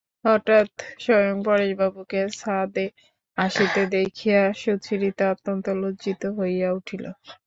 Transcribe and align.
হঠাৎ 0.25 0.69
স্বয়ং 0.99 1.35
পরেশবাবুকে 1.43 2.21
ছাতে 2.35 2.85
আসিতে 3.37 3.81
দেখিয়া 3.95 4.41
সুচরিতা 4.61 5.25
অত্যন্ত 5.33 5.65
লজ্জিত 5.81 6.21
হইয়া 6.37 6.69
উঠিল। 6.77 7.03